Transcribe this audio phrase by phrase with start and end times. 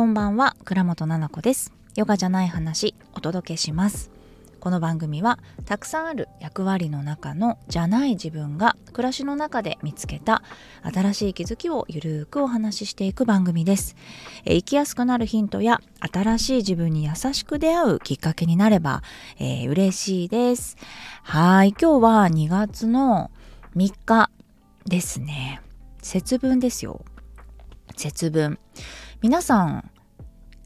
[0.00, 1.74] こんばんは倉本々子です。
[1.94, 4.10] ヨガじゃない話お届けします。
[4.58, 10.42] この番組はたくさんある役割の中のじゃない自分が暮らしの中で見つけた
[10.82, 13.94] 新しい気づきをゆるーくお話ししていく番組です。
[14.46, 19.02] え生きやすくなるヒントや新しい自分に優しく出会うきっかけになれば、
[19.38, 20.78] えー、嬉しいです。
[21.24, 23.30] はい今日は2月の
[23.76, 24.30] 3日
[24.86, 25.60] ですね。
[26.00, 27.04] 節分ですよ。
[27.98, 28.58] 節分。
[29.22, 29.89] 皆さん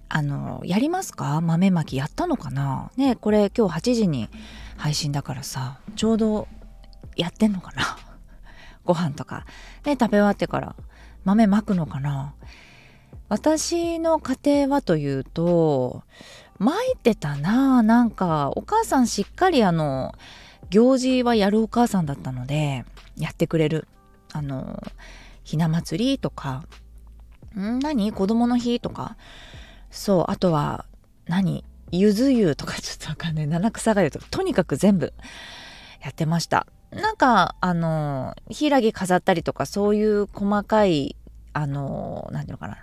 [0.08, 1.40] あのやりますか？
[1.40, 2.90] 豆まきやったのかな？
[2.96, 4.28] ねこれ今日8時に
[4.76, 6.48] 配信だからさちょうど
[7.16, 7.98] やってんのかな？
[8.84, 9.46] ご飯とか。
[9.84, 10.76] ね食べ終わってから
[11.24, 12.34] 豆まくのかな？
[13.28, 16.02] 私の家庭はというと
[16.58, 17.82] 巻いてたな。
[17.82, 20.14] なんかお母さんしっかりあの
[20.70, 22.84] 行事はやるお母さんだったので
[23.16, 23.88] やってくれる。
[24.32, 24.82] あの
[25.42, 26.64] ひな祭りとか。
[27.58, 27.78] ん？
[27.78, 28.12] 何？
[28.12, 29.16] 子供の日とか。
[29.94, 30.86] そうあとは
[31.26, 31.64] 何？
[31.92, 33.46] ゆず湯とかちょっとわかんない。
[33.46, 34.26] 七草がゆとか。
[34.30, 35.14] とにかく全部
[36.02, 36.66] やってました。
[36.90, 41.16] なんかあの柊飾ったりとかそういう細かい
[41.52, 42.78] あの何ていうのかな。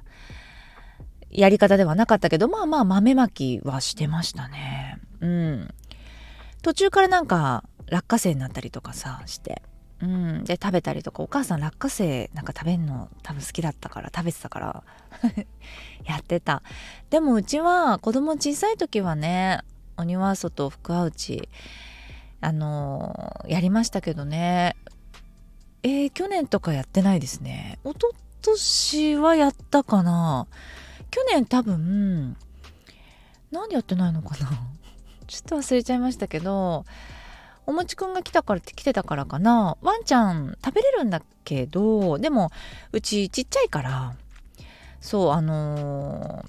[1.30, 5.00] やり方ではなかったけどまあまあ豆まきはしてましたね。
[5.20, 5.70] うん。
[6.62, 9.62] 途中からなんか落花生になったりとかさして。
[10.02, 14.83] うん、で食べたりとかお母さん落花生なんか食べるの多分好きだったから食べてたから
[16.05, 16.63] やってた。
[17.09, 19.61] でもうちは子供小さい時はね
[19.97, 21.47] 鬼は外福は内
[22.41, 24.75] あのー、やりましたけどね。
[25.83, 27.80] えー、去年とかやってないですね。
[27.83, 30.47] 一昨年はやったかな。
[31.11, 32.36] 去年多分
[33.52, 34.49] なんでやってないのかな。
[35.27, 36.86] ちょっと忘れちゃいましたけど
[37.66, 39.78] おもちくんが来たからって来てたからかな。
[39.81, 42.52] ワンちゃん食べれるんだけどでも
[42.92, 44.16] うちちっちゃいから
[45.00, 46.45] そうあの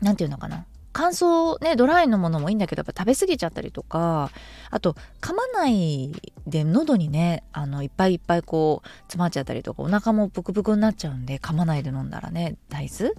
[0.00, 0.64] 何、て言うのかな。
[0.92, 4.32] 乾燥ねドライのものもいいんだけどやっぱ食べ過ぎちゃったりとか
[4.70, 6.10] あと噛まない
[6.46, 13.12] で喉にねあのいっぱいいっぱいこう詰まっちゃったりとかお腹もブクブクになっちゃうんで噛まないで飲んだらね大豆。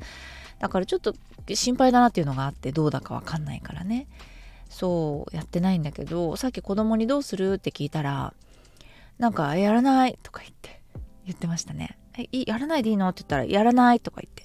[0.59, 1.13] だからちょっと
[1.53, 4.07] 心配だなっていうのがあってどうだかわかんないからね。
[4.69, 8.33] そうやってないんだけどさっき子供にどうするって聞いたら
[9.17, 10.81] なんかやらないとか言って
[11.25, 11.97] 言ってましたね。
[12.17, 13.09] えやらないでいいの？
[13.09, 14.43] って言ったらやらないとか言って。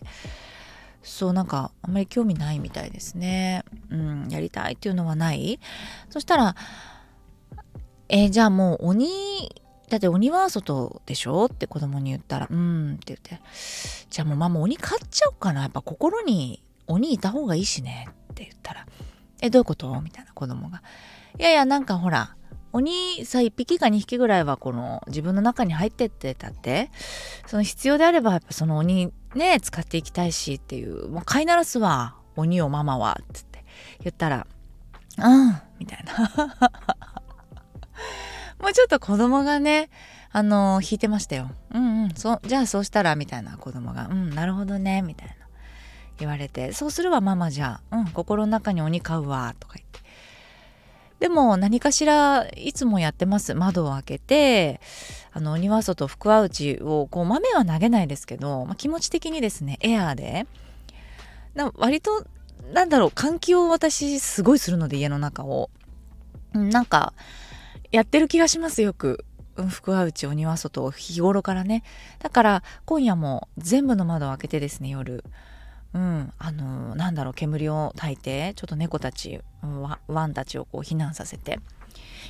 [1.03, 3.65] そうなんかあんまり興味ないみたいですね。
[3.91, 5.61] うんやりたいっていうのはない。
[6.11, 6.56] そしたら
[8.09, 9.09] え、じゃあもう鬼
[9.91, 11.47] だって鬼は外でしょ？
[11.47, 13.41] って子供に言ったらうんって言って。
[14.11, 15.62] じゃあもうママ鬼飼っちゃおうかな。
[15.62, 18.09] やっぱ心に鬼いた方がいいしね。
[18.33, 18.87] って言ったら
[19.41, 20.00] え、どういうこと？
[20.00, 20.83] みたいな子供が。
[21.39, 22.37] いやいや、なんかほら、
[22.72, 26.91] 鬼さ、1匹か2匹ぐらいはこの自分の中に入ってってたって、
[27.47, 33.65] その必要であればやっぱその鬼ね、使っていきたいしっていう、もう飼いならすわ、鬼をママは、つって
[34.00, 34.47] 言ったら、
[35.19, 36.31] うん、みたいな。
[38.61, 39.91] もうちょっと子供がね、
[40.33, 41.50] あの、引いてましたよ。
[41.73, 45.34] うんうん、そじゃあそうしたら、みたいな子供が、うん、なるほどね、みたいな。
[46.19, 47.97] 言われてそうするわママじゃあ。
[47.97, 50.00] うん心の中に鬼買うわとか言って。
[51.20, 53.54] でも何かしらいつもやってます。
[53.54, 54.80] 窓を開けて
[55.32, 60.47] あの庭外福は内をこう豆は投げないですけど、まあ、気持ち的にですねエアーで。
[61.54, 62.26] な割と
[62.72, 65.70] なんだろう換気を私すごいするので家の中を。
[66.52, 67.14] なんか
[67.91, 69.25] やってる気がしますよく。
[69.69, 71.84] 福は内お庭外を日頃からね。
[72.19, 75.25] だから今夜も全部の窓を開けてですね夜。
[75.94, 79.41] うん、あのなんだろう煙を焚いてちょっと猫たち
[80.09, 81.60] ワンたちをこう避難させて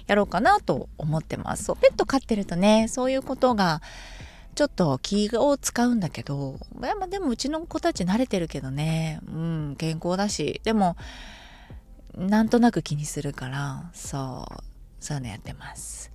[0.07, 1.73] やろうかなと思ってます。
[1.81, 3.81] ペット飼ってるとねそういうことが
[4.55, 10.97] ちょっと気を使うんだけど、まあ、でもうちの子たち慣れてるけどね、うん、健康だしでも
[12.17, 14.65] なんとなく気にするからそう
[15.01, 16.13] そういうのやってます。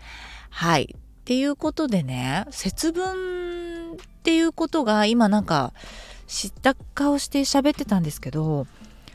[0.50, 0.96] はい。
[0.96, 5.74] っていうことでね節分っていうことが今なんか
[6.30, 8.68] 知った顔して喋ってたんですけど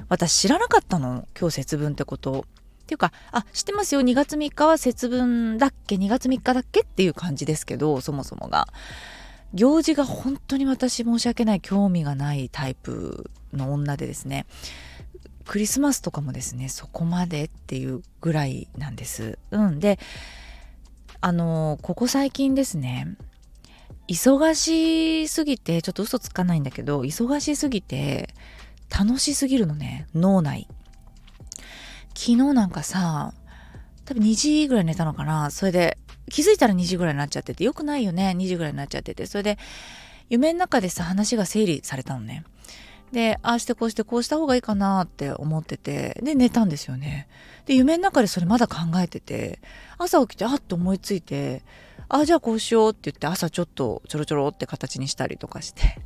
[0.08, 2.44] 私知らなかったの今日節分ってこと。
[2.82, 8.68] っていうかあ知ってますよ2月3日は節分だっけ2月3日だっけっていう感じですけどそもそもが。
[9.54, 14.44] 行事が本当に私申し訳ない興味がないタイプの女でですね
[15.46, 19.38] クリスマスとかもですねそこまでっていうぐらいなんです。
[19.50, 19.98] うんで
[21.22, 23.16] あのここ最近ですね
[24.08, 28.34] 忙しすぎてちょっと嘘つかないんだけど忙しすぎて
[28.96, 30.06] 楽しすぎるのね。
[30.14, 30.68] 脳内。
[32.14, 33.34] 昨日なんかさ
[34.04, 35.50] 多分2時ぐらい寝たのかな。
[35.50, 35.98] それで
[36.30, 38.34] 気づいたら2時ぐらいになっちゃっててよくないよね。
[38.36, 39.26] 2時ぐらいになっちゃってて。
[39.26, 39.58] それで
[40.28, 42.44] 夢の中でさ話が整理されたのね。
[43.12, 47.28] でああしてこうしてこうした方がいいかなって思っててで寝たんですよね。
[47.66, 49.60] で夢の中でそれまだ考えてて
[49.98, 51.62] 朝起きてあっと思いついて
[52.08, 55.98] あじゃあこうしようって言って朝ちょっとちょろちょろって形にしたりとかして。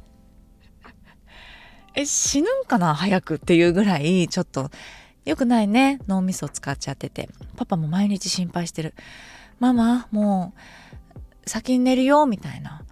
[1.95, 2.95] え死ぬんかな？
[2.95, 4.71] 早くっていうぐらいちょっと
[5.25, 6.01] 良くないね。
[6.07, 7.29] 脳みそ使っちゃってて。
[7.57, 8.95] パパも毎日心配してる。
[9.59, 10.55] ママも
[11.45, 12.85] う先に寝るよみたいな。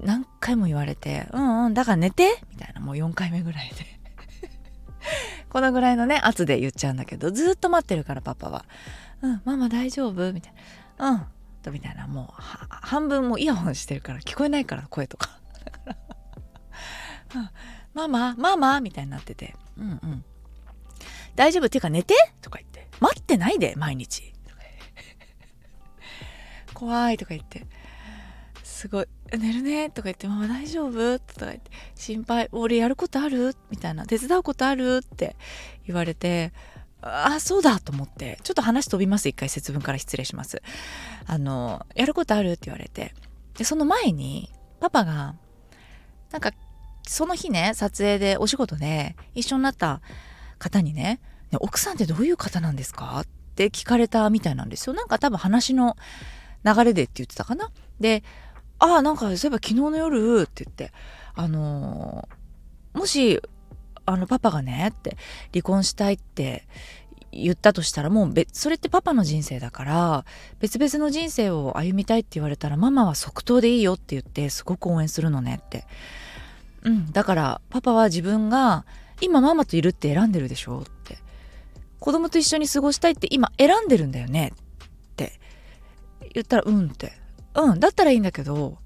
[0.00, 2.40] 何回も言われてうんうんだから寝て？
[2.50, 2.80] みたいな。
[2.80, 3.86] もう4回目ぐらいで。
[5.50, 8.64] このぐらいのね圧で言っちゃうんだけどずっと待ってるからパパは
[9.22, 10.54] 「うんママ大丈夫?」みたい
[10.98, 11.22] な「うん」
[11.64, 15.40] とみたいなもう半分もイヤホンしてるから聞こえないから声とか。
[17.94, 20.24] ママママみたいになってて「うんうん。
[21.34, 21.66] 大丈夫？
[21.66, 24.32] っていうか寝て」とか言って「待ってないで毎日」
[26.74, 27.66] 怖いとか言って。
[28.62, 29.06] すごい
[29.38, 32.48] 「寝るね」とか言って「ママ大丈夫?」とか言って「心配。
[32.52, 35.36] 俺やることある?」みたいな「手伝うことある?」って
[35.86, 36.52] 言われて。
[37.06, 40.62] あそうだと思ってちょっと話飛びます一回節分から失礼します。
[41.26, 43.14] あのやることあるって言われて
[43.58, 45.34] でその前にパパが
[46.30, 46.52] なんか
[47.06, 50.00] その日ね撮影でお仕事で一緒になった
[50.58, 51.20] 方にね
[51.60, 54.94] 「奥さんってどういう方なんですか?」って聞かれたみたいなんですよ。
[54.94, 55.96] なんか多分話の
[56.64, 57.70] 流れでって言ってたかな？
[58.00, 58.24] で
[58.80, 60.92] 「ああなんかそういえば昨日の夜」って言って
[61.34, 62.28] あの
[62.94, 63.40] もし
[64.06, 65.16] あのパパがねって
[65.52, 66.66] 離婚したいって
[67.32, 70.24] 言ったとしたらもうそれってパパの人生だから
[70.60, 75.84] 別々の人生を歩みたいって言われたらママは即答でいいよって言ってすごく応援するのねって。
[76.82, 78.84] うんだからパパは自分が
[79.20, 81.18] 今ママといるって選んでるでしょって。
[81.98, 85.40] 子供と一緒に過ごしたいって今選んでるんだよねって。
[86.34, 87.12] 言ったらうんって。
[87.54, 88.78] うんだったらいいんだけど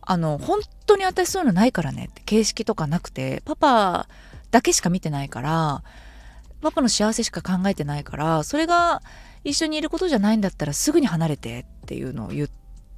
[0.00, 4.08] あの本当に私そういうのないからねって形式とかなくてパパ
[4.56, 5.82] だけしか見てないから
[6.62, 9.02] パパの幸せしか考えてないからそれが
[9.44, 12.48] 一緒にいることじゃないんだったらすぐに離れてっていうのを言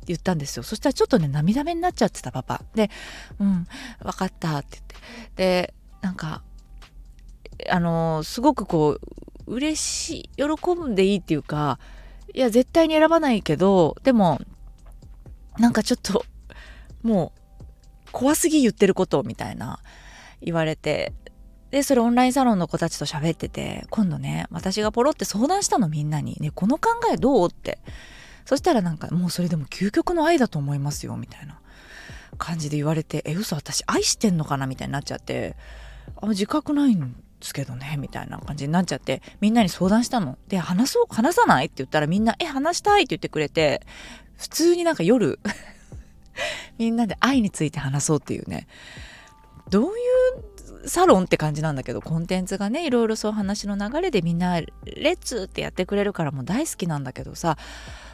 [0.07, 0.63] 言ったんですよ。
[0.63, 2.63] そしたらちょっとね涙目になっちゃってたパパ。
[2.77, 2.91] で
[3.41, 3.67] 「うん
[4.01, 4.97] 分かった」って言って。
[5.35, 6.43] でなんか
[7.69, 9.01] あのすごくこ
[9.47, 11.81] う嬉しい喜んでいいっていうか
[12.33, 14.41] いや絶対に選ばないけどでも
[15.59, 16.25] なんかちょっと
[17.03, 17.33] も
[18.07, 19.81] う怖すぎ言ってることみたいな
[20.41, 21.13] 言われて。
[21.71, 26.37] で、それオンラインサロンの子たちと喋ってて、今度ね、私がポロって相談したのみんなに。
[26.41, 27.79] ね、この考えどうって。
[28.47, 31.61] そしたらなんか、もうそれでも究極の愛だと思いますよ、みたいな
[32.39, 35.57] 感じで言われて、え、嘘私愛してんのかなみたいになっちゃって、
[36.23, 40.39] あ、自覚ないんですけどね、みたいな感じになっちゃって、みんなに相談したの。
[40.49, 43.83] で、話そう、話さないって言ったらみんな、え、話したいって言ってくれて、
[44.39, 45.39] 普通になんか夜
[46.79, 48.67] みんなで愛について話そうっていうね、
[49.69, 49.93] どういう
[50.89, 57.57] サロンって感じなんだけどコンテンツがねいろいろそう話の流れでみんな「レッツ!」ってやってくれるからもう大好きなんだけどさ。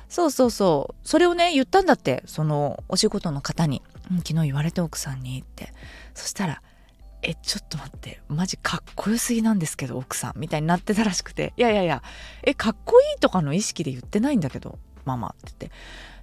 [0.06, 1.08] そうそうそう。
[1.08, 3.82] それをね言ったんだってそのお仕事の方に、
[4.18, 5.72] 昨日言われて奥さんにって。
[6.14, 6.62] そしたら
[7.22, 12.02] 「えちょっと待ってマジかっこよすぎなんですけど奥さん」みたいになってたらしくて「いやいやいや。
[12.42, 15.76] えかっこいいとかの意識で言ってないんだけどママ」って言って。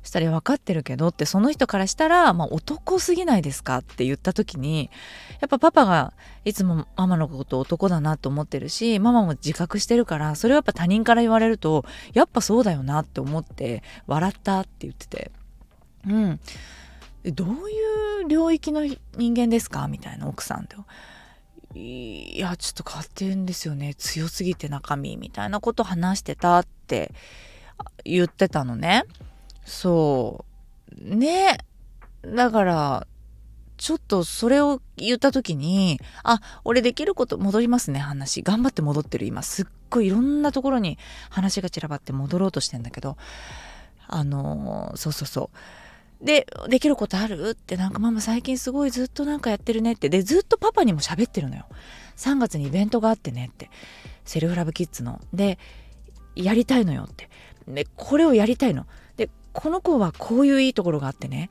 [0.04, 4.90] したら分かってるけどってその人からしたら、まあ、男すぎないですかって言った時に
[5.40, 15.32] やっぱパパがいつもママのこと男だなと思ってるしママも自覚してるからそれはやっぱ他人から言われるとやっぱそうだよなって思って笑ったって言ってて
[16.08, 16.40] うん
[17.24, 19.88] どういう領域の人間ですか？
[19.88, 20.78] みたいな奥さんと。
[21.76, 27.14] いやちょっと変わってるんですよね強すぎて中身みたいなこと話してたって
[28.04, 29.04] 言ってたのね。
[29.64, 30.46] そ
[30.92, 31.16] う。
[31.16, 31.58] ね。
[32.24, 33.08] だから
[33.78, 38.44] ちょっとそれを言った時にあ俺できること戻りますね話。
[38.44, 39.42] 頑張って戻ってる今。
[39.42, 41.00] すっごいいろんなところに
[41.30, 43.18] 話が散らばって戻ろうとしてんだけど
[44.08, 45.50] あのそうそうそ
[46.22, 46.26] う。
[46.26, 47.50] でできることある？
[47.50, 50.10] ってなんかママ最近すごいずっとなんかやってるねって。
[50.10, 51.66] でずっとパパにも喋ってるのよ。
[52.18, 53.72] 3月にイベントがあってねって。
[54.24, 55.20] セルフラブキッズの。
[55.34, 55.58] で
[56.36, 57.32] やりたいのよって。
[57.68, 58.86] でこれをやりたいの。
[59.54, 61.50] この子はこういういいところがあってね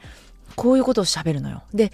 [0.56, 1.62] こういうことを喋るのよ。
[1.72, 1.92] で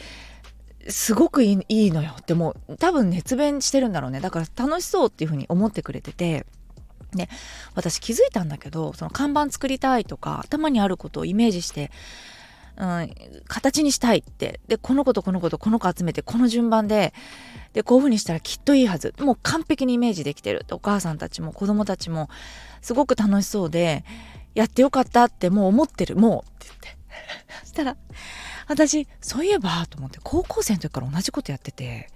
[0.88, 2.14] すごくいいいいのよ。
[2.20, 4.20] ってもう多分熱弁してるんだろうね。
[4.20, 6.46] だから楽しそうっていうふうに思ってくれてて
[7.14, 7.28] で
[7.75, 11.90] 私気づいたんだけどその看板作りたいとか頭にあることをイメージして
[12.78, 13.10] うん、
[13.48, 14.60] 形にしたいって。
[14.68, 17.14] でこの子とこの子とこの子集めてこの順番で
[17.72, 19.14] でこういう風にしたらきっといいはず。
[19.18, 20.66] もう完璧にイメージできてる。
[20.70, 22.28] お母さんたちも子供たちも
[22.82, 24.04] すごく楽しそうで
[24.56, 26.98] やってよかったってもう思ってる、もうって言って。
[27.62, 27.96] そしたら、
[28.66, 32.10] 私、そういえば、と思って、高校生の時から同じことやってて、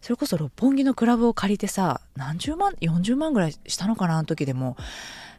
[0.00, 4.76] それこそ六本木のクラブを借りてさ何十万40万ぐらいしたのかなあの時でも。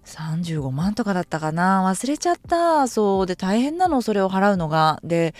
[0.05, 2.87] 35万とかだったかな忘れちゃった。
[2.87, 4.99] そうで大変なのそれを払うのが。
[5.03, 5.35] で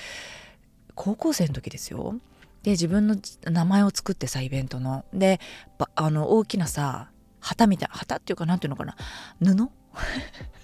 [0.95, 2.15] 高校生の時ですよ。
[2.61, 3.15] で自分の
[3.45, 5.05] 名前を作ってさイベントの。
[5.13, 5.39] で
[5.95, 8.95] あの大きなさ旗みたい旗っていうか何ていうのかな。
[9.39, 9.69] 布？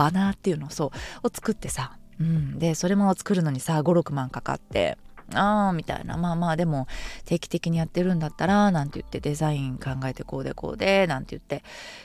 [0.00, 4.96] バナーっていうのをそうを作ってさ、うん、でそれも作るのにさ56万かかって
[5.34, 6.16] ああみたいな。
[6.16, 6.88] まあまあでも
[7.26, 11.62] 定期的にやってるんだったらなんて言ってデザイン考えてこうでこうでなんて言って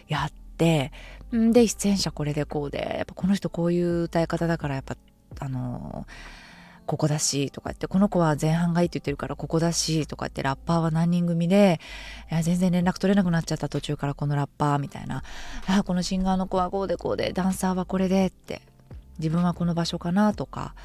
[0.10, 0.92] やって
[1.34, 1.54] ん。
[1.54, 2.96] で出演者これでこうで。
[2.98, 4.98] やっぱこの人こういう歌い方だからやっぱ
[5.40, 6.06] あの
[6.86, 11.80] ここだしとかってこの子は前半がいいって言ってるからここだしとかってラッパーは何人組で
[12.32, 15.24] いや全然連絡取れなくなっちゃった途中からこのラッパーみたいな。
[15.68, 18.62] あこのシンガーの子はこうでこうでダンサーはこれでって。
[19.18, 20.76] 自分はこの場所かなとか。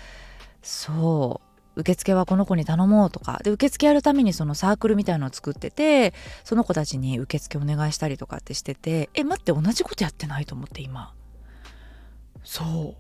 [0.63, 1.41] そ
[1.77, 1.81] う。
[1.81, 3.41] 受付はこの子に頼もうとか。
[3.43, 6.15] で受付やるためにそのサークルみたいのを作ってて
[6.45, 11.13] その子たちに受付お願いしたりとかってしててえ待って同じことやってないと思って今。
[12.45, 12.97] そ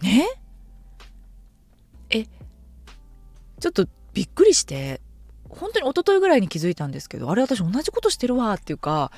[0.00, 0.04] う。
[0.04, 0.24] ね？
[0.24, 0.28] っ
[2.10, 5.00] えちょっとびっくりして
[5.48, 9.12] 本当に一昨日ぐらいに気づいたんですけどあれ私同じことしてるわっていうか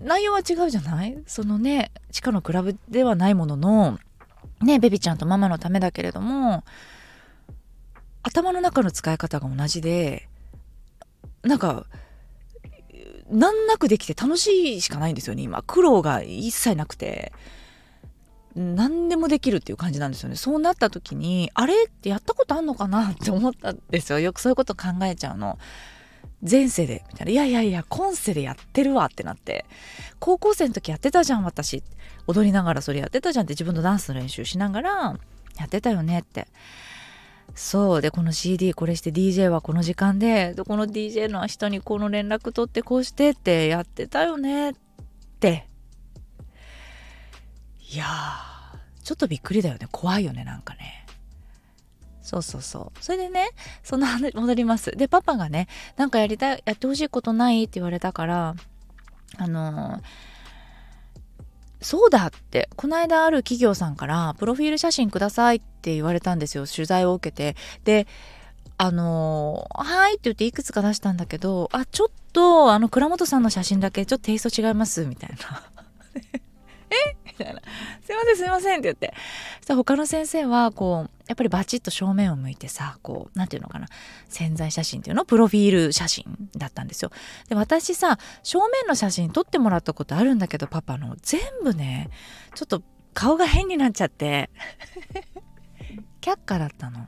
[0.00, 1.18] 内容は違うじゃない？
[1.26, 3.98] そのね地下のクラブではないものの
[4.62, 6.64] ねベビちゃんとママのためだけれども
[8.22, 10.28] 頭の中の使い方が同じで
[11.42, 11.86] なんか
[13.30, 15.62] 難なくできて楽しいしかないんですよね今。
[15.62, 17.32] 苦労が一切なくて。
[18.58, 20.36] 何でもできるっていう感じなんですよね。
[20.36, 24.18] そうなった時にあれってやったことあんのかなって思ったんですよ。
[24.18, 25.58] よくそういうこと考えちゃうの。
[26.48, 27.32] 前世でみたいな。
[27.32, 29.64] いやいやいや今世でやってるわってなって。
[30.18, 31.82] 高校生の時やってたじゃん私。
[32.26, 34.90] 踊りながらそれやってたじゃんって自分のダンスの練習しながら
[35.58, 36.48] やってたよねって。
[37.54, 38.02] そう。
[38.02, 44.74] でこの CD これして DJ はこの時間ででこの DJ の人にこの連絡取ってこうしてってやってたよねっ
[45.40, 45.68] て。
[47.90, 48.06] いや
[49.02, 49.88] ちょっとびっくりだよね。
[49.90, 51.06] 怖いよねなんかね。
[52.20, 53.02] そうそうそう。
[53.02, 53.48] それでね
[53.82, 54.90] その戻ります。
[54.92, 55.66] でパパがね
[55.96, 58.54] なんかやりたいやってほしいことないって言われたから
[59.38, 60.02] あのー
[61.80, 66.66] そうだってこの間ある企業さんからプロフィール写真くださいって言われたんですよ。
[66.66, 67.56] 取材を受けて。
[67.84, 68.06] で
[68.76, 75.62] あのー、はいって言っていくつか出したんだけどあちょっとあの倉本さんの写真だけちょっとテイスト違いますみたいな。
[76.90, 77.16] え？
[77.24, 77.60] みたいな
[78.02, 79.14] 「すいませんすいません」って言って。
[79.58, 83.86] そしたら他の先生はこうやっぱりバチッと正面を向いてさこう何て言うのかな。
[84.28, 85.24] 潜在写真っていうの？
[85.24, 86.24] プロフィール写真
[86.56, 87.10] だったんですよ。
[87.48, 91.16] で私さ正面の写真撮ってもらったことあるんだけどパパの。
[91.22, 92.10] 全部ね
[92.54, 92.82] ちょっと
[93.14, 94.50] 顔が変になっちゃって。
[96.20, 97.06] 却下だったの。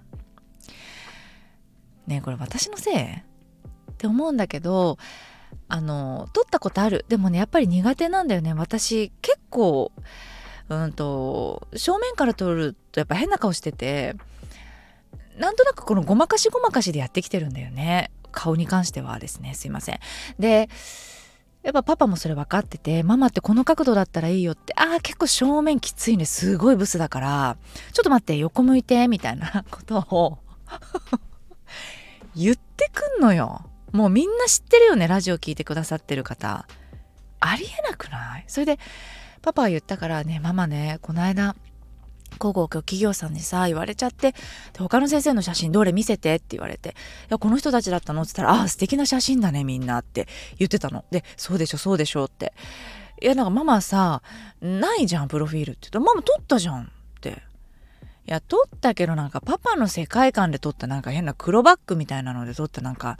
[2.06, 3.02] ねこれ私のせい？
[3.02, 3.22] っ
[3.98, 4.96] て思うんだけど
[5.70, 7.06] あの撮ったことある。
[7.08, 8.52] でもねやっぱり苦手なんだよね。
[8.52, 9.92] 私結構
[10.68, 14.16] うんと正面から撮るとやっぱ変な顔してて
[15.38, 18.10] なんとなくこのごまかしごまかしでやってきてるんだよね。
[18.32, 19.54] 顔に関してはですね。
[19.54, 20.00] すいません。
[20.40, 20.68] で
[21.62, 24.74] やっぱパパもそれ分かっててママってこの角度だったらいいよって。
[24.76, 26.24] ああ結構正面きついね。
[26.24, 27.56] すごいブスだから。
[27.92, 30.38] ちょっと待って横向いてみたいなことを
[32.34, 33.69] 言ってくんのよ。
[33.92, 36.66] もうみんな知ってるよねラジオ聞いてくださってる方。
[37.40, 38.44] ありえなくない？
[38.46, 38.78] それで
[39.42, 41.56] パパは言ったからねママねこの間
[42.34, 44.38] 広告企業さんにさ言われちゃってで
[44.78, 46.92] 他の先生の写真どれ見せてって言われて「い
[47.30, 50.28] やこの人たちだったの?」って言ったら「ああ素敵な写真だねみんな」って
[50.58, 51.04] 言ってたの。
[51.10, 52.52] で「そうでしょそうでしょ」って
[53.22, 54.22] 「いやなんかママさ
[54.60, 56.88] ないじゃんプロフィール」って言ったら「ママ撮ったじゃん」っ
[57.20, 57.42] て。
[58.30, 63.18] いや撮ったけどなんかパパの世界観で撮ったなんか変な黒バッグみたいなので撮ったなんか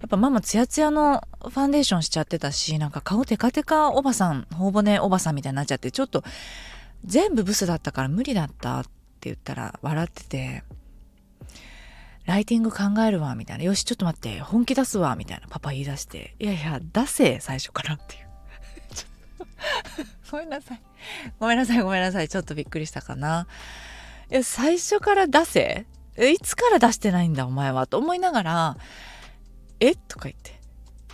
[0.00, 6.24] やっぱママツヤツヤのファンデーションしちゃってたしなんか顔テカテカおばさん頬骨おばさんみたいになっちゃってちょっと
[7.04, 8.88] 全部ブスだったから無理だったって
[9.28, 10.64] 言ったら笑ってて
[12.26, 18.28] ライティング考えるわみたいなよしちょっと待って本気出すわみたいなパパ言い出していやいや出せ最初からっていう。
[20.30, 20.80] ごめんなさい。
[21.38, 22.28] ごめんなさいごめんなさい。
[22.28, 23.46] ちょっとびっくりしたかな。
[24.30, 25.86] いや最初から出せ。
[26.18, 28.76] いつから出してないんだお前はと思いながら
[29.80, 29.94] え？
[29.94, 30.58] とか言って。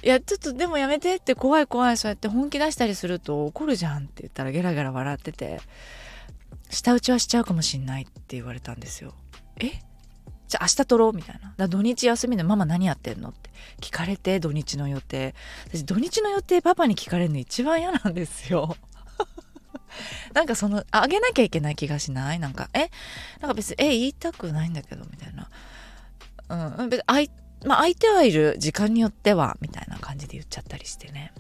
[0.03, 5.61] いやちょっとでもやめてって怖い怖いそうやって本気出したりすると怒るじゃんって言ったらゲラゲラ笑ってて
[6.71, 9.15] 舌打ちはしちゃうかもしんないって言われたんですよ。
[9.59, 9.71] え？
[10.47, 11.55] じゃあ明日撮ろうみたいな。
[11.57, 13.51] だ土日休みでママ何やってんのって。
[13.81, 15.35] 聞かれて土日の予定。
[15.67, 18.77] 私土日の予定パパに聞かれるの一番嫌なんですよ。
[20.35, 22.39] なんかそのあげなきゃいけない気がしない？
[22.39, 22.91] なんかえ？
[23.41, 25.49] なんか別にえ言いたくないんだけどみたいな。
[26.79, 27.31] うん別にあい
[27.65, 31.33] まあ相手はいる時間によってはみたいな感じで言っちゃったりしてね。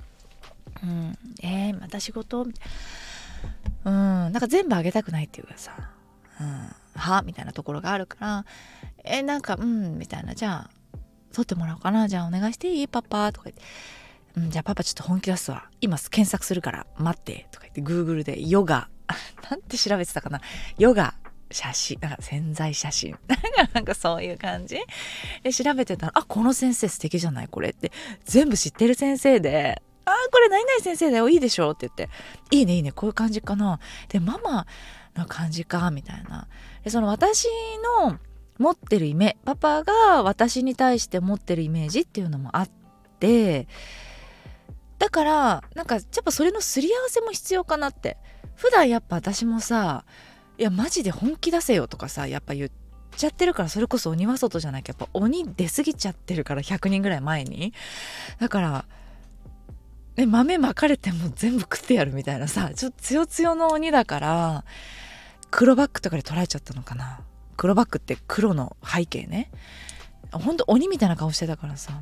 [0.82, 2.42] うんえー、また仕事？
[2.42, 2.52] うん
[3.84, 5.90] なんか全部あげたくないっていうかさ。
[6.40, 7.22] うんは？
[7.22, 8.44] みたいなところがあるから。
[9.04, 10.34] えー、なんかうんみたいな。
[10.34, 10.98] じゃあ
[11.32, 12.08] 撮ってもらおうかな。
[12.08, 12.88] じゃあお願いしていい？
[12.88, 13.32] パパ？
[13.32, 13.62] とか言って。
[14.36, 15.68] うん、じゃあパパちょっと本気出すわ。
[15.80, 17.46] 今検索するから待って。
[17.52, 18.88] とか言って Google でヨガ。
[19.50, 20.40] なんて調べてたかな
[20.78, 21.14] ヨガ
[21.50, 23.16] 写真、なんか潜在写真。
[23.72, 24.80] なんかそういう感じ？
[25.42, 27.92] で調べてたら、あ、この先生素敵じゃないこれって。
[28.24, 32.10] 全部知ってる先生で、あ、これ何々先生だよ、いいでしょって言って、
[32.50, 33.78] いいね、いいね、こういう感じかな。
[34.08, 34.66] で、ママ
[35.14, 36.48] の感じか、みたいな。
[36.82, 37.46] で、その私
[38.00, 38.18] の
[38.58, 42.70] 持ってるイメパパが私に対して持ってるイメージっていうのもあっ
[43.18, 43.66] て
[45.04, 48.16] だからなんかやっぱそれのすり合わせも必要かなって。
[48.56, 50.06] 普段やっぱ私もさ
[50.56, 52.70] いやマジで本気出せよとかさやっぱ言っ
[53.14, 57.74] ちゃってるからそれこそ鬼は外じゃなきゃやっぱ鬼出過ぎちゃってるから100人ぐらい前に。
[58.38, 58.86] だから
[60.16, 64.64] ね豆まかれても全部食ってやるみたいなさちょっと強強の鬼だから
[65.50, 67.20] 黒バッグとかで捉えちゃったのかな。
[67.58, 69.50] 黒バッグって黒の背景ね。
[70.32, 72.00] ほんと鬼みたいな顔してたからさ。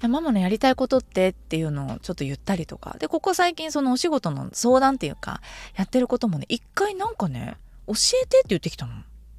[0.00, 1.28] やママのやりたいことって？
[1.28, 2.96] っていうのをちょっと言ったりとか。
[2.98, 5.40] でここ最近そのお仕事の相談っていうか
[5.76, 8.92] やってることもね一回なんかね教えてって言ってきたの。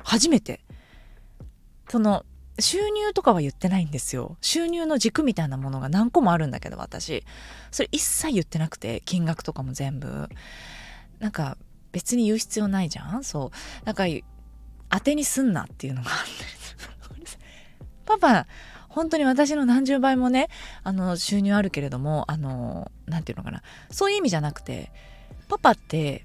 [0.04, 0.62] 初めて。
[1.90, 2.26] その
[2.60, 4.38] 収入とかは言ってないんですよ。
[4.42, 7.24] 収入の軸みたいなものが何個もあるんだけど私。
[7.72, 10.30] それ一切言ってなくて金額とかも全部。
[11.20, 11.58] なんか
[11.92, 13.24] 別に言う必要ないじゃん？
[13.24, 13.86] そう。
[13.86, 14.06] なんか
[14.90, 16.32] 当てにすんなっていうのがあって。
[18.06, 18.48] パパ
[18.92, 20.50] 本当に私の何十倍もね
[20.84, 23.64] あの収入あるけれどもあの何て言うのかな。
[23.90, 24.92] そういう意味じゃなくて
[25.48, 26.24] パパって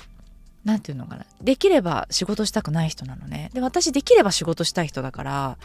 [0.65, 1.25] 何て言うのかな。
[1.41, 3.51] できれば仕事したくない人なのね。
[3.55, 5.59] で私できれば仕事したい人だから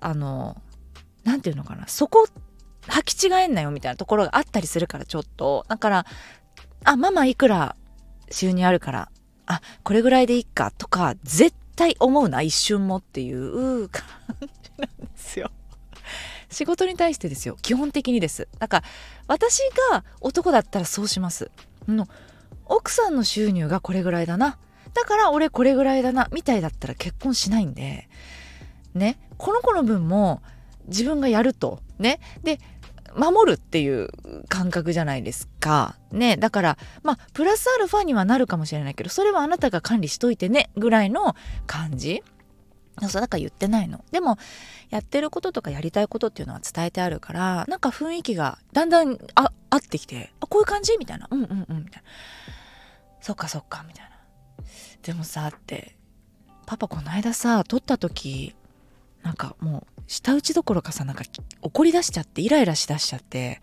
[0.00, 0.60] あの
[1.24, 1.88] 何て言うのかな。
[1.88, 2.28] そこ
[2.82, 5.64] 履き違えんなよみたいなところがあったりするからちょっと。
[5.68, 6.06] だから
[6.84, 7.76] あママいくら
[8.30, 9.08] 収入あるから
[9.46, 14.04] あこれぐらいでいいかとか絶対思うな一瞬もっていう感
[14.40, 15.50] じなんですよ。
[16.52, 17.56] 仕事に対してですよ。
[17.62, 18.48] 基本的にです。
[18.58, 18.86] だから
[19.26, 19.60] 私
[19.90, 21.50] が男だったらそうします。
[21.88, 22.06] の
[22.66, 24.58] 奥さんの収入がこれぐらいだな。
[24.94, 28.08] だから俺これぐらいだなみたいだったら結婚しないんで。
[28.94, 29.18] ね。
[29.38, 30.42] この子の分も
[30.86, 31.80] 自分がやると。
[31.98, 32.20] ね。
[32.42, 32.60] で
[33.14, 34.08] 守るっていう
[34.48, 35.96] 感覚じゃないですか。
[36.12, 36.36] ね。
[36.36, 41.36] だから、まあ、プラスアルファにはなるかもしれないけど、それはあなたが管理しといてね、ぐらいの
[41.66, 42.22] 感じ。
[43.00, 44.04] そうだから言ってないの。
[44.10, 44.36] でも
[44.90, 50.96] やってることとかやりたいことっていうのは伝えてあるからなんか雰囲気がだんだんあ合ってきてあこういう感じ？
[50.98, 51.26] みたいな。
[51.30, 52.08] うんうんうんみたいな。
[53.20, 54.10] そっかそっかみたいな。
[55.02, 55.96] でもさって
[56.66, 58.54] パパこの間さ撮った時
[59.22, 61.24] なんかもう舌打ちどころかさなんか
[61.62, 63.60] 怒り出しちゃってイライラしだしちゃって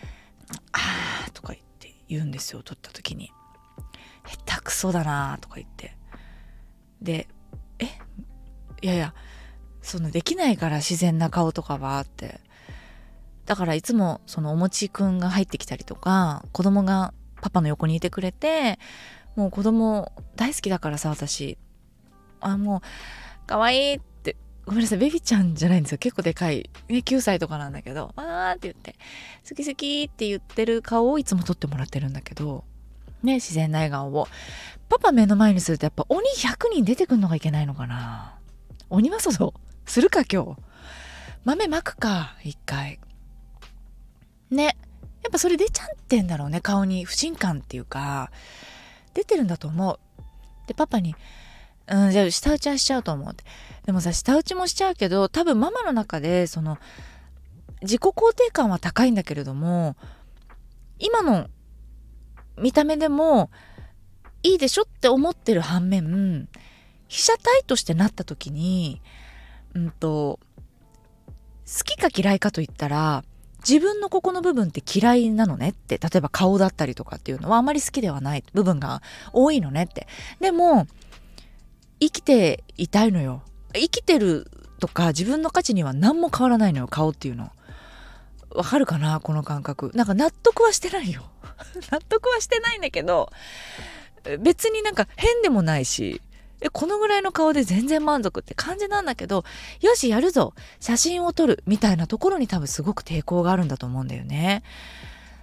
[0.72, 3.32] 「あー」とか言って言うんですよ撮った時に
[4.46, 5.96] 「下手くそだな」とか言って。
[7.00, 7.28] で
[8.82, 9.14] 「いやいや
[9.80, 12.40] そのできないから自然な顔とかはって。
[13.46, 18.78] だからいつもそのおもちくんが入ってきたりとか子供がパパの横にいてくれて
[19.34, 21.58] もう子供大好きだからさ私。
[22.40, 22.80] あもう
[23.46, 24.36] 可愛いって。
[24.64, 25.98] ごめんなさいベビちゃんじゃないんですよ。
[25.98, 28.94] 結構でかい、ね、9歳とかなんだけどわーって言って
[29.48, 32.64] 好き好きって言ってる顔をいつも撮ってもらってるんだけど
[33.24, 34.28] ね自然な笑顔を。
[34.88, 38.38] パパ目の前にするとやっぱ鬼100人出てくんのがいけないのかな。
[38.92, 39.54] 鬼は外
[39.86, 40.56] するか今日。
[41.44, 43.00] 豆まくか一回。
[44.50, 44.76] ね。
[45.22, 46.60] やっぱそれ出ちゃってんだろうね。
[46.60, 48.30] 顔に不信感っていうか。
[49.14, 49.98] 出てるんだと思う。
[50.66, 51.14] でパパに
[51.88, 53.44] 「うんじゃあ舌打ちはしちゃうと思う」って。
[53.86, 56.76] でもさ舌打ちもしちゃうけど多分ママの中でその
[57.80, 59.96] 自己肯定感は高いんだけれども
[60.98, 61.48] 今の
[62.58, 63.50] 見た目でも
[64.42, 66.46] いいでしょって思ってる反面
[67.12, 69.02] 被写体としてなった時に
[69.74, 70.40] うんと
[71.66, 73.22] 好きか嫌いかと言ったら
[73.68, 79.02] 自分のここの部分って嫌いなのねって例えば顔だったりとかっていうのはあまり好きではない部分が
[79.34, 80.08] 多いのねって。
[80.40, 80.86] でも
[82.00, 83.42] 生きていたいのよ。
[83.74, 87.52] 生きてるとか自分の価値には何も変わらないのよ顔っていうの。
[88.50, 89.92] わかるかなこの感覚。
[89.94, 91.22] なんか納得はしてないよ。
[91.92, 93.30] 納得はしてないんだけど
[94.40, 96.20] 別になんか変でもないし
[96.62, 99.44] え、このぐらいの顔で全然満足って感じなんだけど、
[99.80, 100.54] よし、やるぞ。
[100.80, 104.62] 写真を撮るみたいなところに多分すごく抵抗があるんだと思うんだよね。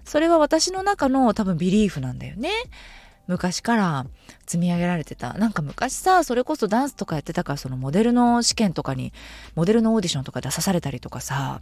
[0.06, 2.50] それは私の中の多分ビリーフなんだよね。
[3.28, 4.08] 昔から
[4.48, 5.34] 積み上げられてた。
[5.34, 9.14] なんか昔さそれこそダンスとかやってたからそのモデルの試験とかに
[9.54, 11.60] モデルのオーディションとか出さされたりとかさ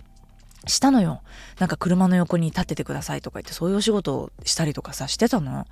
[0.65, 1.21] したのよ。
[1.59, 5.65] なんか車の横に立っててくださいとか言ってそういうお仕事をしたりとかさしてたの。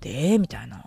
[0.00, 0.86] でえー、みたいな。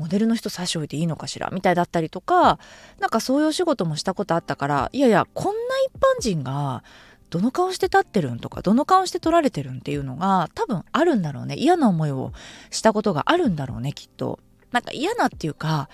[0.00, 2.58] モデルの人差し置いていいのかしらみたいだったりとか
[2.98, 6.82] なんかそういうお仕事もしたことあったからいやいやこんな一般人が
[7.28, 12.32] どの顔して立ってるんとかどの顔して撮られてるんっていうのが多分あるんだろうね嫌な思いを
[12.70, 14.40] したことがあるんだろうねきっと。
[14.72, 15.88] なんか嫌なっていうか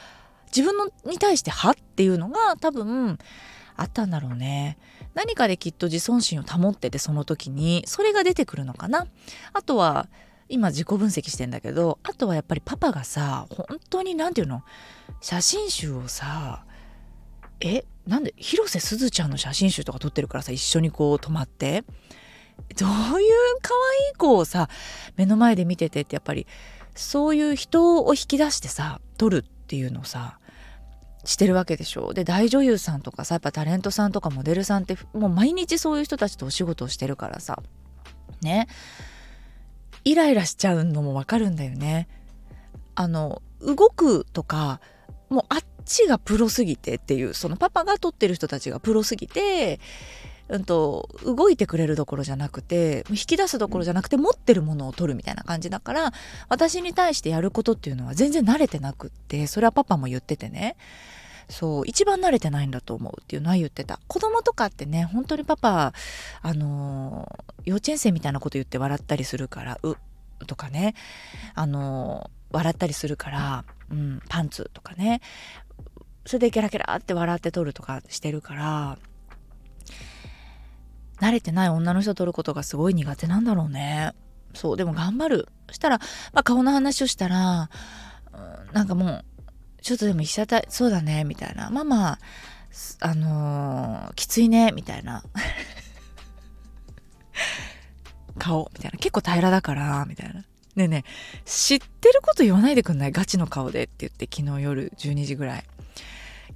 [0.54, 3.18] 自分のに対して「は」っていうのが多分
[3.74, 4.78] あったんだろうね。
[5.14, 9.06] 何かできっと自尊心を保っててその時にそれが出てくるのかな。
[9.52, 10.08] あとは
[10.48, 14.62] 今自己分析してんだけどあとはやっぱりパパがさ本当に何て言うの？
[15.20, 16.64] 写真集をさ
[17.60, 21.84] えなんで広瀬すずちゃんの写真集とか撮ってるからさ一緒にこう泊まって。
[22.78, 22.94] どういう
[23.60, 24.70] 可愛い子をさ
[25.16, 26.46] 目の前で見ててってやっぱり
[26.94, 30.38] そういう人を引き出してさ撮るっていうのをさ
[31.24, 32.14] してるわけでしょ。
[32.14, 37.62] で大女優さんとかさやっぱタレントさんとかモデルさんってもう毎日そういう人たちとお仕事をしてるからさ。
[38.40, 38.68] ね。
[40.06, 42.08] イライラしちゃうのもわかるんだよね。
[42.94, 44.80] あの動くとか
[45.28, 49.80] もうあっちがプロすぎてっていうそのパパが撮ってる人たちがプロすぎて、
[50.48, 56.12] うんと、動いてくれるどころじゃなくて引き出すどころじゃなくて持ってるものを取るみたいな感じだから
[56.48, 60.76] 私に対してやることっていうのは全然慣れてなくってそれはパパも言っててね
[61.48, 64.00] そう一番慣れてないんだと思うっていうのは言ってた。
[64.08, 65.92] 子供とかってね本当にパパ
[66.42, 67.28] あの
[67.64, 69.96] 幼稚園生みたいなこと言って笑ったりするからう
[70.46, 70.94] とかね。
[71.54, 75.20] あの笑ったりするから、うん、パンツとかね。
[76.24, 78.98] それでケラケラって笑って撮るとかしてるから
[81.20, 84.12] 慣れてない女の人撮ることがすごい苦手なんだろうね。
[84.54, 85.48] そうでも頑張る。
[85.68, 85.98] そしたら、
[86.32, 87.70] まあ、顔の話をしたら、
[88.32, 89.24] うん、なんかもう
[89.86, 91.70] ちょっとでも被写体そうだねみたいな。
[91.70, 92.18] まあまあ
[92.98, 95.22] あのー、きついねみたいな。
[98.36, 98.98] 顔みたいな。
[98.98, 100.40] 結構平らだからみたいな。
[100.40, 100.44] ね
[100.76, 103.12] えねえ知ってること言わないでくんない？
[103.12, 105.64] ガチの顔でって言って昨日夜12時ぐらい。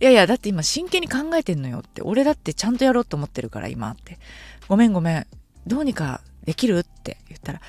[0.00, 2.02] いやいやだって今真剣に考えてんのよって。
[2.02, 4.18] 俺だってちゃんとやろうと思ってるから今って。
[4.66, 5.26] ごめんごめん。
[5.68, 6.80] どうにかできる？
[6.80, 7.60] って言ったら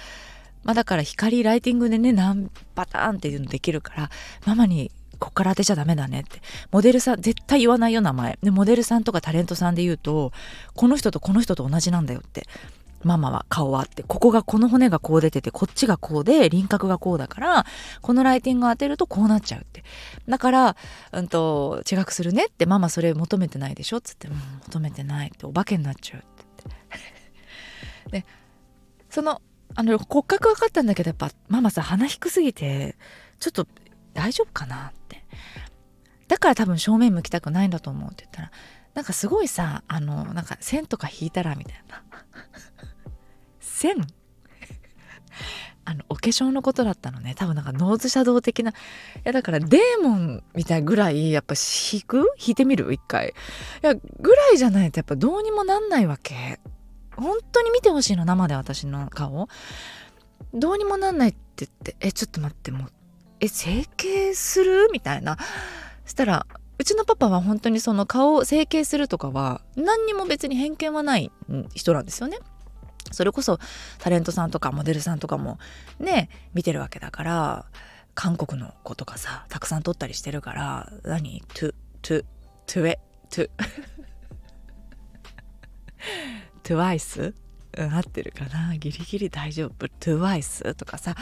[0.63, 4.09] まあだから光ライティングでね何パターンっていうのできるから
[4.47, 4.89] ママに
[5.21, 6.41] こっから当てちゃダメだねって。
[6.71, 8.39] モデルさん、絶対言わないよ、名前。
[8.41, 10.33] で、モデルさんとかタレントさんで言うと、
[10.73, 12.47] この人とこの人と同じなんだよって。
[13.03, 17.65] ママは顔はって、ここがこの骨がこう出てて、こっちがこうで、輪郭がこうだから、
[18.01, 19.83] このライティングを当てるとこうなっちゃうって。
[20.27, 20.75] だから、
[21.11, 23.97] うんと、違くするねって、ママそれ求めてないでしょ？
[23.97, 24.35] っつって、うん、
[24.67, 28.19] 求めてないって、お化けになっちゃうってって。
[28.19, 28.25] で、
[29.09, 29.41] その、
[29.73, 32.97] あの骨格分かったんだけどやっぱママさ鼻低すぎて
[33.39, 33.65] ちょっと
[34.13, 35.25] 大丈夫かなって。
[36.27, 38.51] だから多分正面向きたくないんだと思うって言ったら
[38.93, 42.03] なんかすごいさあのなんか線とか引いたらみたいな。
[43.59, 43.95] 線？
[45.83, 47.33] あのお化粧のことだったのね。
[47.35, 48.71] 多分なんかノーズシャドウ的な。
[48.71, 48.73] い
[49.23, 52.29] やだからデーモンみたいぐらいやっぱ引く？
[52.37, 52.93] 引いてみる？
[52.93, 53.29] 一回。
[53.29, 56.59] いやぐらいじゃないとやっぱどうにもなんないわけ。
[57.15, 59.49] 本当に見てほしいの生で私の顔。
[60.53, 62.91] どうにもなんないって言ってえちょっと待ってもう
[63.41, 64.89] え整形する？
[64.93, 65.37] みたいな。
[66.05, 66.45] そしたら
[66.77, 71.31] うちのパパは本当にその顔を整形するとかは何にも別に偏見はない
[71.75, 72.37] 人なんですよね。
[73.11, 73.59] それこそ
[73.99, 75.59] タレントさんとかモデルさんとかも
[75.99, 77.65] ね見てるわけだから
[78.13, 81.43] 韓国の子とかさたくさん撮ったりしてるから何？
[81.53, 82.25] トゥトゥ
[82.67, 82.99] トゥエ
[83.29, 83.49] トゥ
[86.63, 87.33] トゥワイス？
[87.77, 88.75] うん、合ってるかな？
[88.77, 89.87] ギリギリ大丈夫。
[89.87, 90.75] トゥワイス？
[90.75, 91.15] とかさ。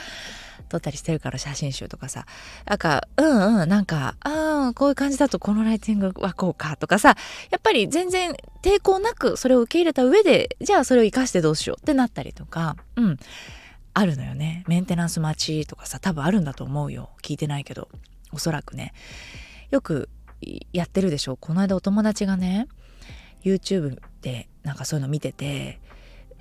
[0.69, 2.25] 撮ったりしてるから写真集とかさ。
[2.65, 7.15] なんかうんうんなんかああこういう感じだとこのライティングはこうかとかさ。
[7.49, 12.77] やっぱり全然抵抗なくそれを受け入れた上でじゃあそれを生かしてどうしようってなったりとか。
[12.95, 13.17] うん。
[13.93, 14.63] あるのよね。
[14.67, 17.09] メンテナンス待ちとかさ多分あるんだと思うよ。
[17.21, 17.89] 聞いてないけど。
[18.31, 18.93] おそらくね。
[19.71, 20.09] よく
[20.71, 21.35] やってるでしょ。
[21.35, 22.67] この間お友達がね
[23.43, 25.79] YouTube でなんかそういうの見てて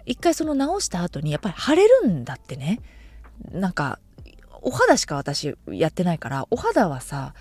[0.07, 2.81] 一回その直した後にやっぱり腫れるんだってね。
[3.53, 3.99] なんか
[4.62, 7.35] お肌しか私やってないからお肌はさ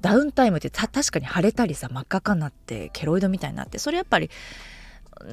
[0.00, 4.30] ダウンタイムって確かに腫れたりさ真っ赤かになってケロイドみたいになってそれやっぱり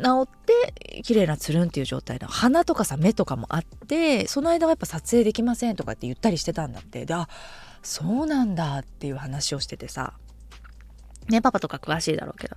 [0.02, 7.06] 治って綺麗なつるんっていう状態の鼻とかさ目とかもあってその間はやっぱ撮影できませんとかって言ったりしてたんだって。
[7.06, 7.28] であ
[7.82, 10.14] そうなんだっていう話をしててさ。
[11.30, 12.56] ねパパとか詳しいだろうけど。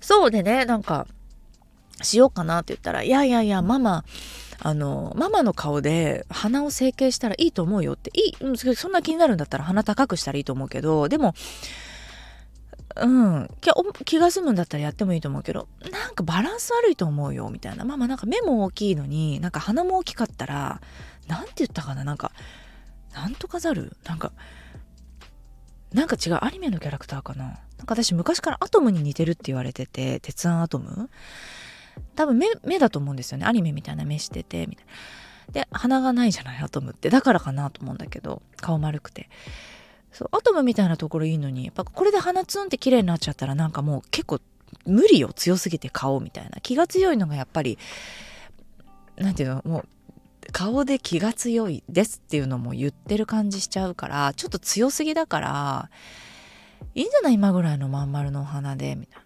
[0.00, 1.06] そうでねなんか
[2.02, 4.04] しようかなって言ったら、いやいやいや、ママ、
[4.62, 11.34] あのママの顔で鼻を整形したらいいと思うよっていいそんな気になるんだったら鼻高くしたらいいと思うけどでも
[12.96, 13.48] うん
[14.04, 17.84] 気が済むんだったらやってもいいと思うけどなんかバランス悪いと思うよみたいな。
[17.84, 20.80] ママなんか目も大きいのになんか鼻も大きかったら
[21.26, 22.32] 何て言ったかななんか
[23.14, 23.96] なんとかざる？
[24.04, 24.32] なんか
[25.92, 27.44] なんか違うアニメのキャラクターかな。
[27.44, 27.50] な
[27.84, 31.08] んか私昔からアトムに似てるって言われてて鉄腕アトム。
[32.14, 33.46] 多分目目だと思うんですよね。
[33.46, 34.92] アニメみたいな目しててみたいな。
[35.52, 37.10] で鼻がないじゃないアトムって。
[37.10, 39.28] だからかなと思うんだけど顔丸くて。
[40.12, 44.40] そうアトムみたいなところいいのにやっぱこれで鼻ツンって綺麗になっちゃったらなんかもう結構
[44.84, 46.60] 無理よ強すぎて顔みたいな。
[46.60, 47.78] 気が強いのがやっぱり
[49.16, 49.88] 何ていうのもう
[50.52, 55.90] 顔で気が強いですっていうのも言ってる感じしちゃうからちょっと強すぎだから
[56.94, 59.24] いいんじゃない今ぐらいのまん丸のお花でみたいな。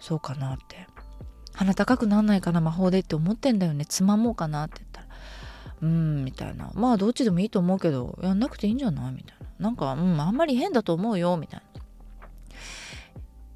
[0.00, 0.86] そうかなって。
[1.54, 3.86] 鼻高くなんないかな魔法でって思ってんだよね。
[3.86, 5.06] つまもうかなって言ったら
[5.82, 6.70] うんみたいな。
[6.74, 9.12] まあどっちでもいいと思うけどやんなくていいんじゃない？
[9.12, 9.46] みたいな。
[9.58, 11.66] なんかうんあんまり変だと思うよみたいな。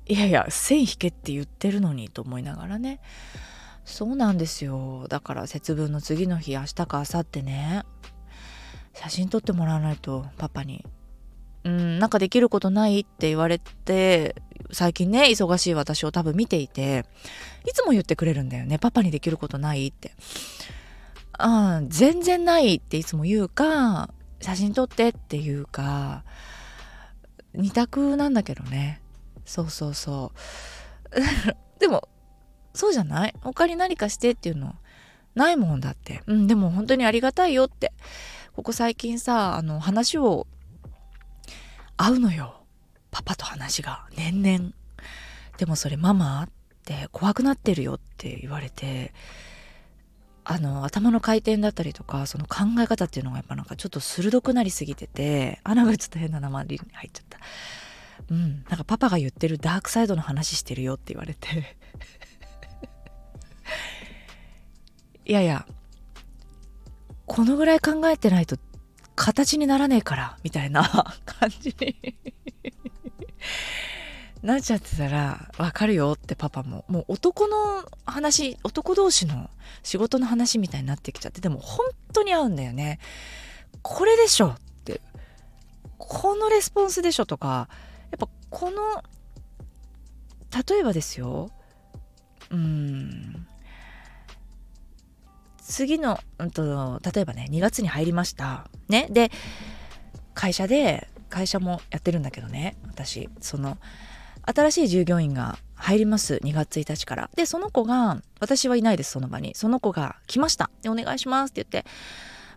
[0.06, 3.00] いやいや線引けって言ってるのにと思いながらね。
[3.84, 5.06] そうなんですよ。
[5.08, 7.82] だから節分の次の日明日か明後日ね。
[8.94, 10.84] 写真撮ってもらわないとパパに。
[11.68, 14.34] うんなんかできることないって言われて
[14.72, 17.04] 最近ね忙しい私を多分見ていて
[17.66, 18.78] いつも言ってくれるんだよね。
[18.78, 20.12] パパにできることないって。
[21.32, 26.24] あ全然ないっていつも言うか写真撮ってっていうか。
[27.54, 29.00] 二択なんだけどね。
[29.44, 30.32] そうそうそ
[31.12, 31.20] う。
[31.80, 32.08] でも
[32.74, 33.34] そうじゃない？
[33.40, 34.74] 他に何かしてっていうの
[35.34, 36.22] ないもんだって。
[36.26, 37.92] うん、でも本当にありがたいよって。
[38.54, 40.46] ここ最近さ、あの話を
[41.98, 42.54] 合うのよ。
[43.10, 44.06] パパと話が。
[44.16, 44.72] 年々。
[45.58, 46.48] でもそれママっ
[46.84, 49.12] て怖くなってるよって言われて、
[50.44, 57.38] あの頭の回転だったりとかその考え方っていうのがやっぱなんかちょっと鋭くなりすぎてて穴がちょっと変な名前に入っちゃった。
[58.30, 58.64] うん。
[58.68, 61.76] なんかパパが言ってるダークサイドの話してるよって言われて。
[65.26, 65.66] いやいや。
[67.26, 68.56] このぐらい考えてないと
[69.18, 70.82] 形にならねえからみたいな
[71.26, 71.96] 感じに。
[74.42, 76.84] なっちゃってたらわかるよってパパも。
[76.86, 79.50] もう男の話男同士の
[79.82, 83.00] 仕事の話みたいになってきちゃってでも本当に合うんだよね。
[83.82, 85.00] これでしょって。
[85.98, 87.68] このレスポンスでしょとか
[88.12, 89.02] やっぱこの
[90.68, 91.50] 例えばですよ。
[92.50, 93.46] うん。
[95.68, 98.68] 次の、うんと、例えばね、2月に入りました。
[98.88, 99.06] ね。
[99.10, 99.30] で、
[100.34, 103.76] 会社で、会社もやってるんだけどね、私、その、
[104.42, 106.40] 新しい従業員が入ります。
[106.42, 107.30] 2月1日から。
[107.36, 109.54] で、その子が、私はいないです、その場に。
[109.54, 110.70] その子が来ました。
[110.80, 111.88] で、お願いしますって言って、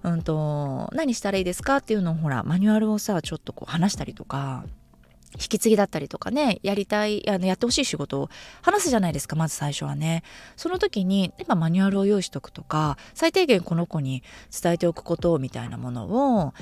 [0.03, 4.65] うんと、何したらいいですかっていうのをほら、マニュアルをさ、ちょっとこう話したりとか、
[5.35, 8.29] 引き継ぎだったりとかねやりたいあのやってほしい仕事を
[8.61, 10.23] 話すじゃないですかまず最初はね。
[10.55, 14.23] その時に今マニュアルを用意しとくとか最低限この子に
[14.61, 16.53] 伝えておくことみたいなものを、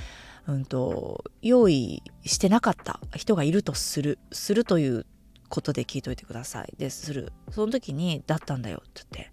[0.48, 5.06] うんと、用意してなかった人がいるとするするという
[5.50, 6.74] ことで聞いといてください。
[6.78, 7.34] でする。
[7.52, 9.32] その時に「だったんだよ」って言って。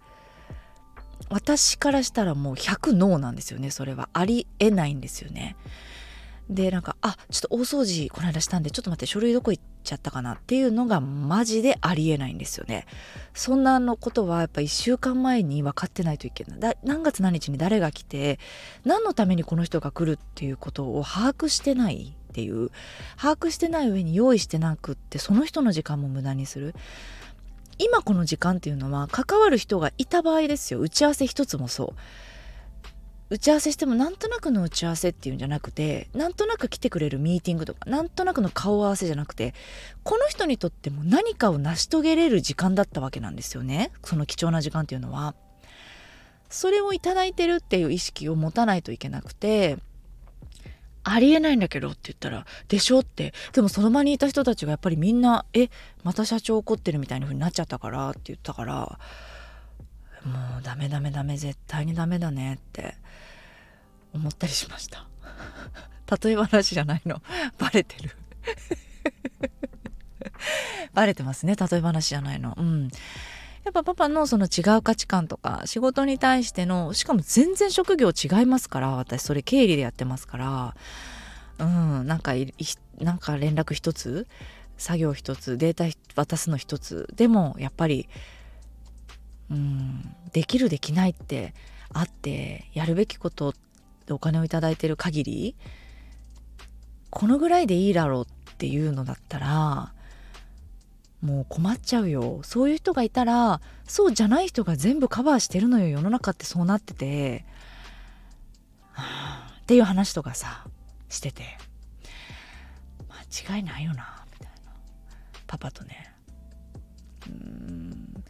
[1.29, 4.09] 私からしたらもう100ノーなんですよねそれは。
[4.13, 5.55] ありえないんですよね。
[6.49, 12.85] でなんかあちょっと大掃除この間したんでちょっと待って書類どこ行っちゃったかなっていうのがマジでありえないんですよね。
[13.33, 16.77] そんなのことはやっぱ1週間前に分かってないといけない。
[16.83, 18.39] 何月何日に誰が来て
[18.85, 22.71] 何のためにこの人が来るっていうことを把握してないっていう。
[23.17, 26.75] 把握してない上に用意してなくってその人の時間も無駄にする。
[27.79, 30.79] 今この時間っていうのは関わる人がいた場合ですよ。
[30.79, 31.99] 打ち合わせ一つもそう。
[33.29, 39.53] 打ち合わせしてもなんとなくの打ち合わせっていうんじゃなくてなんとなく来てくれるミーティングとかなんとなくの顔合わせじゃなくて
[40.03, 45.35] この人にとっても何かを成し遂げれる時間だったわけなんですよねその貴重な時間っていうのは。
[46.49, 49.77] それを頂いてるっていう意識を持たないといけなくて
[51.03, 55.69] ありえないんだけどって言ったら「でしょ?」ってでもその場にいた人たちがやっぱりみんな「え
[56.03, 58.99] また社長怒ってるみたいな風になっちゃったから」って言ったから
[60.23, 62.95] もうダメダメダメ絶対にダメだねって
[64.17, 65.07] 思ったりしました。
[66.21, 67.21] 例え話じゃないの。
[67.57, 68.11] バレてる。
[70.93, 71.55] バレてますね。
[71.55, 72.55] 例え話じゃないの。
[72.57, 72.89] うん。
[73.63, 80.75] やっぱパパのその違う価値観とか仕事に対してのしかも全然職業違いますから私それ経理でやってますから。
[81.59, 82.07] うん。
[82.07, 82.33] なんか
[82.99, 84.27] なんか連絡一つ
[84.77, 88.07] 作業一つデータ渡すの一つでもやっぱり
[89.51, 91.53] うんできるできないって
[91.93, 93.53] あってやるべきこと
[94.07, 95.55] でお金を頂いてる限り
[97.09, 99.93] このぐらいでいいだろうっていうのだったら
[101.21, 102.41] もう困っちゃうよ。
[102.43, 105.87] そういう人がいたらそうじゃない人が全部カバーしてるのよ。
[105.87, 107.45] 世の中ってそうなってて、
[108.91, 109.03] は
[109.49, 110.65] あ、っていう話とかさ
[111.09, 111.43] してて。
[113.43, 114.71] 間違いないよなみたいな。
[115.47, 116.13] パパとね。
[117.27, 118.23] うん。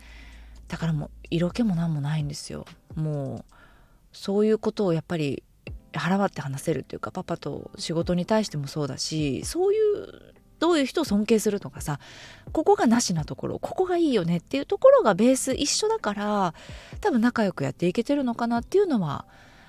[0.67, 2.65] だからもう色気も何もないんですよ。
[2.95, 3.53] もう
[4.11, 5.43] そういうことをやっぱり
[5.99, 11.99] 腹割って話せるっていうかパパと仕事に対してもそうだしそういうどういう人を尊敬するとかさ
[12.51, 16.53] ここがなしなところここがいいよねっていうところがベース一緒だから
[17.01, 19.25] 多分仲良くやっていけてるのかなっていうのは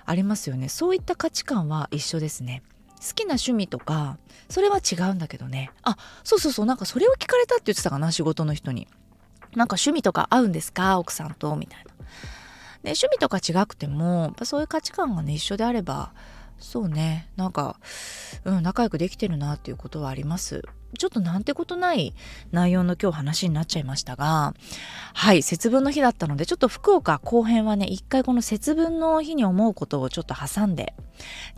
[0.07, 0.71] ありますよね。
[0.71, 2.63] そういった価値観は一緒ですね。
[2.99, 4.17] 好きな趣味とか
[4.49, 5.71] それは違うんだけどね。
[5.83, 8.89] あそうそうそうなんかそれを聞かれたって言ってたかな仕事の人に。
[9.55, 11.91] なんか趣味とか合うんですか奥さんとみたいな。
[12.89, 16.15] で趣味とか違くてもそういう価値観がね一緒であれば
[16.59, 17.79] そうねなんか、
[18.45, 20.63] うん、仲良くできてるなっていうことはあります。
[20.99, 22.15] ちょっとなんてことない
[22.51, 24.55] 内容の今日話になっちゃいましたが
[25.13, 30.95] はい節分の日だったのでちょっと福岡後編はね一回この節分の日に思うことをちょっと挟んで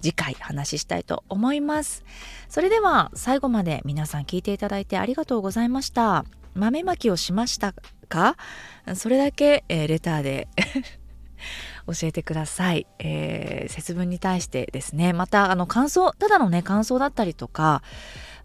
[0.02, 2.04] 次回話したいと思います。
[2.48, 6.24] それでは最後まで皆さん聞いていただいてありがとうございました。
[6.54, 7.72] 豆まきをしました
[8.08, 8.36] か？
[8.96, 10.48] それだけ、えー、レターで
[11.86, 15.12] 教えてください、えー、節分に対してですね。
[15.12, 17.82] またあの感想ただのね感想だったりとか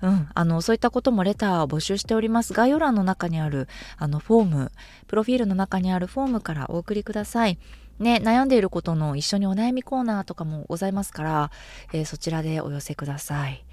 [0.02, 2.54] うん、あのそういったこともレターを募集しております。
[2.54, 4.72] 概要欄の中にあるあのフォーム
[5.08, 7.58] プロフィールの中にあるフォームからお送りください。
[8.00, 11.52] ね、悩んでいることの一緒にお悩みコーナーとかもございますから、
[11.94, 13.64] えー、そちらでお寄せください。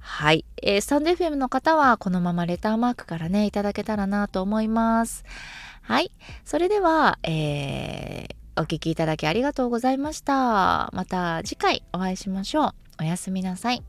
[0.00, 5.24] はい、えー、スタンド FM の方はこのままレターマークからねいただけたらなと思います。
[5.84, 6.10] はい、
[6.44, 10.90] それでは、えーお聴きいただきありがとうございました。
[10.92, 12.74] また次回お会いしましょう。
[13.00, 13.82] おやすみなさい。